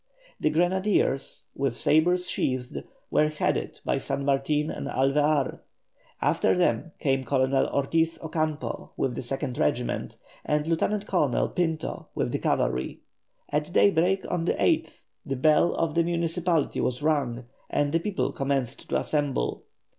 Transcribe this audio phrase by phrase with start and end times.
[0.39, 5.59] The grenadiers, with sabres sheathed, were headed by San Martin and Alvear;
[6.23, 12.31] after them came Colonel Ortiz Ocampo with the 2nd regiment, and Lieutenant Colonel Pinto with
[12.31, 13.01] the cavalry.
[13.51, 18.31] At daybreak on the 8th, the bell of the municipality was rung and the people
[18.31, 19.65] commenced to assemble.